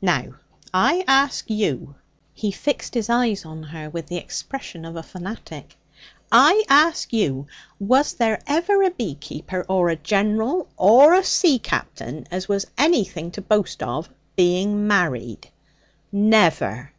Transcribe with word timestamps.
Now 0.00 0.28
I 0.72 1.04
ask 1.06 1.44
you' 1.50 1.96
he 2.32 2.50
fixed 2.52 2.94
his 2.94 3.10
eyes 3.10 3.44
on 3.44 3.64
her 3.64 3.90
with 3.90 4.06
the 4.06 4.16
expression 4.16 4.86
of 4.86 4.96
a 4.96 5.02
fanatic 5.02 5.76
'I 6.32 6.64
ask 6.70 7.12
you, 7.12 7.48
was 7.78 8.14
there 8.14 8.40
ever 8.46 8.82
a 8.82 8.90
beekeeper 8.90 9.62
or 9.68 9.90
a 9.90 9.96
general 9.96 10.68
or 10.78 11.12
a 11.12 11.22
sea 11.22 11.58
captain 11.58 12.26
as 12.30 12.48
was 12.48 12.66
anything 12.78 13.30
to 13.32 13.42
boast 13.42 13.82
of, 13.82 14.08
being 14.36 14.86
married? 14.86 15.48
Never! 16.10 16.94